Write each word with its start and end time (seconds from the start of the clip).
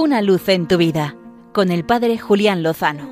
Una 0.00 0.22
luz 0.22 0.48
en 0.48 0.68
tu 0.68 0.76
vida 0.76 1.16
con 1.52 1.72
el 1.72 1.84
Padre 1.84 2.18
Julián 2.18 2.62
Lozano. 2.62 3.10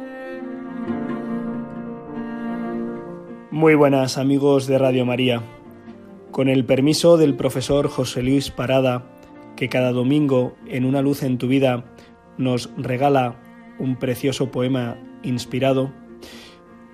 Muy 3.51 3.75
buenas 3.75 4.19
amigos 4.19 4.69
de 4.69 4.79
Radio 4.79 5.05
María. 5.05 5.43
Con 6.31 6.49
el 6.49 6.65
permiso 6.65 7.17
del 7.17 7.35
profesor 7.35 7.89
José 7.89 8.23
Luis 8.23 8.53
Parada, 8.53 9.05
que 9.57 9.69
cada 9.69 9.91
domingo 9.91 10.55
en 10.69 10.85
Una 10.85 11.03
luz 11.03 11.25
en 11.25 11.39
tu 11.39 11.49
vida 11.49 11.93
nos 12.39 12.71
regala 12.77 13.35
un 13.81 13.97
precioso 13.97 14.53
poema 14.53 14.97
inspirado, 15.25 15.93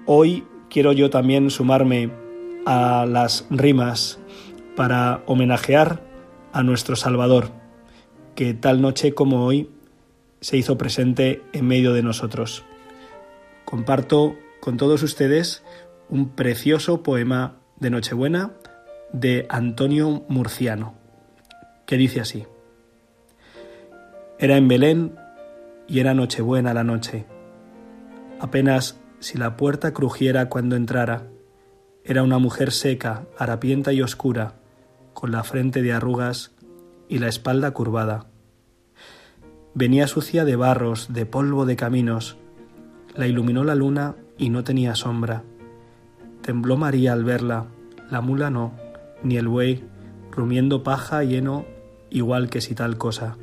hoy 0.07 0.47
quiero 0.71 0.93
yo 0.93 1.11
también 1.11 1.51
sumarme 1.51 2.11
a 2.65 3.05
las 3.07 3.47
rimas 3.51 4.19
para 4.75 5.23
homenajear 5.27 6.03
a 6.55 6.63
nuestro 6.63 6.97
Salvador, 6.97 7.51
que 8.35 8.55
tal 8.55 8.81
noche 8.81 9.13
como 9.13 9.45
hoy 9.45 9.69
se 10.43 10.57
hizo 10.57 10.77
presente 10.77 11.41
en 11.53 11.67
medio 11.67 11.95
de 11.95 12.03
nosotros. 12.03 12.65
Comparto 13.65 14.37
con 14.61 14.77
todos 14.77 15.03
ustedes 15.03 15.63
un 16.11 16.31
precioso 16.31 17.03
poema 17.03 17.57
de 17.79 17.91
Nochebuena 17.91 18.53
de 19.13 19.47
Antonio 19.49 20.25
Murciano, 20.29 20.95
que 21.87 21.97
dice 21.97 22.21
así. 22.21 22.45
Era 24.39 24.57
en 24.57 24.67
Belén 24.67 25.15
y 25.87 26.01
era 26.01 26.13
Nochebuena 26.13 26.75
la 26.75 26.85
noche. 26.85 27.25
Apenas 28.41 29.01
si 29.21 29.39
la 29.39 29.57
puerta 29.57 29.93
crujiera 29.93 30.49
cuando 30.49 30.75
entrara, 30.75 31.29
era 32.05 32.25
una 32.25 32.39
mujer 32.39 32.73
seca, 32.73 33.27
harapienta 33.39 33.93
y 33.93 34.03
oscura, 34.03 34.57
con 35.15 35.31
la 35.31 35.45
frente 35.45 35.83
de 35.83 35.93
arrugas 35.93 36.51
y 37.09 37.19
la 37.19 37.29
espalda 37.29 37.71
curvada. 37.71 38.32
Venía 39.75 40.07
sucia 40.07 40.45
de 40.45 40.57
barros, 40.57 41.13
de 41.13 41.27
polvo 41.27 41.67
de 41.67 41.77
caminos. 41.77 42.37
La 43.15 43.27
iluminó 43.27 43.65
la 43.65 43.75
luna 43.75 44.17
y 44.39 44.51
no 44.51 44.65
tenía 44.65 44.95
sombra. 44.95 45.45
Tembló 46.43 46.77
María 46.77 47.13
al 47.13 47.25
verla, 47.25 47.67
la 48.11 48.21
mula 48.21 48.51
no, 48.51 48.73
ni 49.23 49.37
el 49.37 49.49
buey, 49.49 49.85
rumiendo 50.31 50.83
paja 50.83 51.23
lleno 51.23 51.65
igual 52.11 52.51
que 52.51 52.61
si 52.61 52.75
tal 52.75 52.99
cosa. 52.99 53.37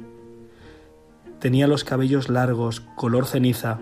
Tenía 1.40 1.68
los 1.68 1.84
cabellos 1.84 2.30
largos, 2.30 2.82
color 2.96 3.26
ceniza, 3.26 3.80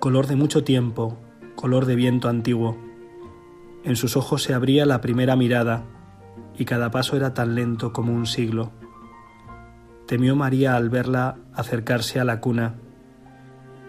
color 0.00 0.26
de 0.26 0.36
mucho 0.36 0.64
tiempo, 0.64 1.16
color 1.54 1.86
de 1.86 1.94
viento 1.94 2.28
antiguo 2.28 2.76
en 3.82 3.96
sus 3.96 4.16
ojos 4.16 4.42
se 4.42 4.52
abría 4.52 4.84
la 4.84 5.00
primera 5.00 5.36
mirada, 5.36 5.84
y 6.56 6.66
cada 6.66 6.90
paso 6.90 7.16
era 7.16 7.32
tan 7.32 7.54
lento 7.54 7.92
como 7.92 8.12
un 8.12 8.26
siglo. 8.26 8.72
Temió 10.10 10.34
María 10.34 10.74
al 10.74 10.90
verla 10.90 11.36
acercarse 11.54 12.18
a 12.18 12.24
la 12.24 12.40
cuna. 12.40 12.74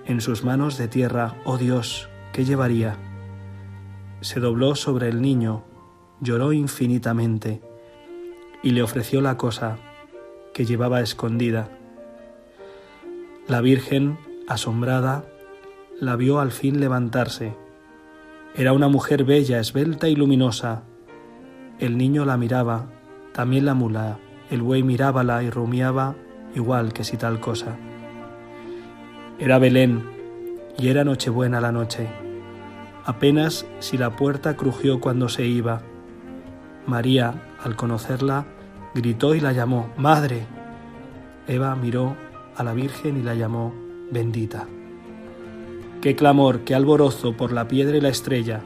En 0.05 0.21
sus 0.21 0.43
manos 0.43 0.77
de 0.77 0.87
tierra, 0.87 1.33
oh 1.45 1.57
Dios, 1.57 2.09
¿qué 2.31 2.45
llevaría? 2.45 2.95
Se 4.19 4.39
dobló 4.39 4.75
sobre 4.75 5.09
el 5.09 5.19
niño, 5.19 5.63
lloró 6.19 6.53
infinitamente, 6.53 7.63
y 8.61 8.69
le 8.69 8.83
ofreció 8.83 9.19
la 9.21 9.35
cosa 9.35 9.79
que 10.53 10.63
llevaba 10.63 11.01
escondida. 11.01 11.71
La 13.47 13.61
Virgen, 13.61 14.19
asombrada, 14.47 15.25
la 15.99 16.15
vio 16.17 16.39
al 16.39 16.51
fin 16.51 16.79
levantarse 16.79 17.55
era 18.53 18.73
una 18.73 18.89
mujer 18.89 19.23
bella, 19.23 19.59
esbelta 19.59 20.07
y 20.07 20.15
luminosa. 20.15 20.83
El 21.79 21.97
niño 21.97 22.25
la 22.25 22.37
miraba, 22.37 22.91
también 23.33 23.65
la 23.65 23.73
mula, 23.73 24.19
el 24.51 24.61
buey 24.61 24.83
mirábala 24.83 25.41
y 25.41 25.49
rumiaba 25.49 26.15
igual 26.53 26.91
que 26.93 27.03
si 27.03 27.17
tal 27.17 27.39
cosa. 27.39 27.77
Era 29.39 29.57
Belén 29.57 30.03
y 30.77 30.89
era 30.89 31.03
Nochebuena 31.03 31.61
la 31.61 31.71
noche. 31.71 32.07
Apenas 33.05 33.65
si 33.79 33.97
la 33.97 34.15
puerta 34.15 34.55
crujió 34.55 34.99
cuando 34.99 35.29
se 35.29 35.47
iba. 35.47 35.81
María, 36.85 37.55
al 37.63 37.75
conocerla, 37.75 38.45
gritó 38.93 39.33
y 39.33 39.39
la 39.39 39.53
llamó, 39.53 39.89
Madre. 39.97 40.45
Eva 41.47 41.75
miró 41.75 42.15
a 42.55 42.63
la 42.63 42.73
Virgen 42.73 43.17
y 43.17 43.23
la 43.23 43.33
llamó, 43.33 43.73
bendita. 44.11 44.67
Qué 46.01 46.15
clamor, 46.15 46.61
qué 46.61 46.75
alborozo 46.75 47.37
por 47.37 47.53
la 47.53 47.67
piedra 47.67 47.95
y 47.97 48.01
la 48.01 48.09
estrella. 48.09 48.61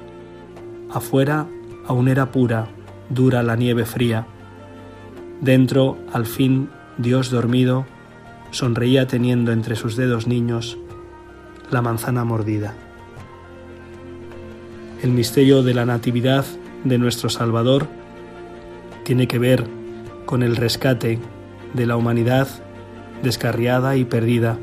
Afuera 0.91 1.45
aún 1.85 2.07
era 2.07 2.31
pura, 2.31 2.69
dura 3.09 3.43
la 3.43 3.55
nieve 3.55 3.85
fría. 3.85 4.25
Dentro, 5.45 6.00
al 6.11 6.25
fin, 6.25 6.69
Dios 6.97 7.29
dormido, 7.29 7.85
sonreía 8.50 9.06
teniendo 9.06 9.51
entre 9.51 9.75
sus 9.75 9.95
dedos 9.95 10.25
niños 10.25 10.75
la 11.69 11.83
manzana 11.83 12.25
mordida. 12.25 12.73
El 15.03 15.11
misterio 15.11 15.61
de 15.61 15.75
la 15.75 15.85
Natividad 15.85 16.45
de 16.84 16.97
nuestro 16.97 17.29
Salvador 17.29 17.85
tiene 19.03 19.28
que 19.28 19.38
ver 19.38 19.67
con 20.25 20.41
el 20.41 20.55
rescate 20.55 21.19
de 21.75 21.85
la 21.85 21.95
humanidad 21.95 22.47
descarriada 23.22 23.97
y 23.97 24.03
perdida. 24.03 24.57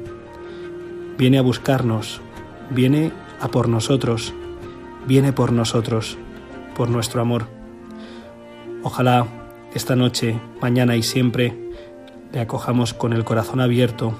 Viene 1.16 1.38
a 1.38 1.42
buscarnos 1.42 2.20
viene 2.70 3.12
a 3.40 3.46
por 3.46 3.68
nosotros, 3.68 4.34
viene 5.06 5.32
por 5.32 5.52
nosotros, 5.52 6.18
por 6.74 6.90
nuestro 6.90 7.20
amor. 7.20 7.46
Ojalá 8.82 9.41
esta 9.74 9.96
noche, 9.96 10.38
mañana 10.60 10.96
y 10.96 11.02
siempre 11.02 11.56
le 12.32 12.40
acojamos 12.40 12.92
con 12.92 13.12
el 13.12 13.24
corazón 13.24 13.60
abierto 13.60 14.14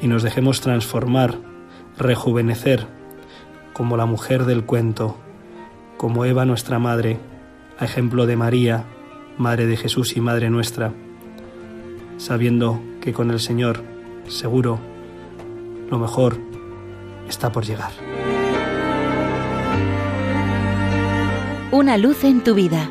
y 0.00 0.06
nos 0.06 0.22
dejemos 0.22 0.60
transformar, 0.60 1.38
rejuvenecer, 1.98 2.86
como 3.74 3.96
la 3.96 4.06
mujer 4.06 4.44
del 4.44 4.64
cuento, 4.64 5.16
como 5.98 6.24
Eva 6.24 6.44
nuestra 6.44 6.78
madre, 6.78 7.18
a 7.78 7.84
ejemplo 7.84 8.26
de 8.26 8.36
María, 8.36 8.84
Madre 9.38 9.66
de 9.66 9.76
Jesús 9.76 10.16
y 10.16 10.20
Madre 10.20 10.50
nuestra, 10.50 10.92
sabiendo 12.18 12.80
que 13.00 13.12
con 13.12 13.30
el 13.30 13.40
Señor, 13.40 13.82
seguro, 14.28 14.78
lo 15.90 15.98
mejor 15.98 16.38
está 17.28 17.52
por 17.52 17.64
llegar. 17.64 17.92
Una 21.70 21.96
luz 21.96 22.24
en 22.24 22.42
tu 22.42 22.54
vida 22.54 22.90